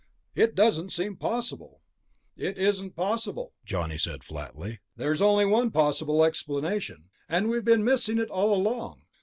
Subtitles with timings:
[0.33, 1.81] "It doesn't seem possible."
[2.35, 4.79] "It isn't possible," Johnny said flatly.
[4.95, 9.03] "There's only one possible explanation, and we've been missing it all along.